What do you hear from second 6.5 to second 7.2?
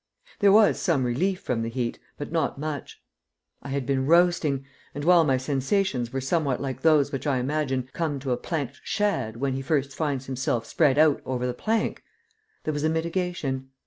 like those